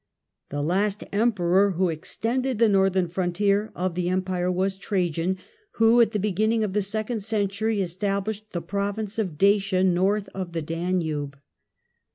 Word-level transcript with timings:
The 0.49 0.63
last 0.63 1.03
Emperor 1.11 1.73
who 1.73 1.89
extended 1.89 2.57
the 2.57 2.67
northern 2.67 3.07
frontier 3.07 3.71
of 3.75 3.93
the 3.93 4.09
Empire 4.09 4.51
was 4.51 4.75
Trajan, 4.75 5.37
who 5.73 6.01
at 6.01 6.09
the 6.11 6.17
beginning 6.17 6.63
of 6.63 6.73
the 6.73 6.81
second 6.81 7.21
century 7.21 7.83
established 7.83 8.51
the 8.51 8.63
province 8.63 9.19
of 9.19 9.37
Dacia 9.37 9.83
north 9.83 10.27
of 10.33 10.53
the 10.53 10.63
Danube. 10.63 11.37